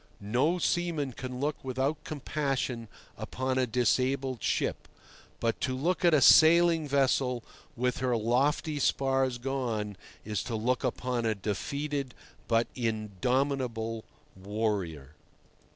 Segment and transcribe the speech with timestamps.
[0.19, 2.87] No seaman can look without compassion
[3.19, 4.87] upon a disabled ship,
[5.39, 7.43] but to look at a sailing vessel
[7.75, 9.95] with her lofty spars gone
[10.25, 12.15] is to look upon a defeated
[12.47, 14.03] but indomitable
[14.35, 15.11] warrior.